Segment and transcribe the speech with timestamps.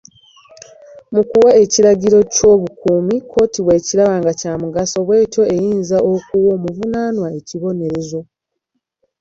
[1.13, 8.21] Mu kuwa ekiragiro ky'obukuumi, kkooti bw'ekiraba nga kya mugaso ,bwetyo eyinza okuwa omuvunaanwa ekibonerezo.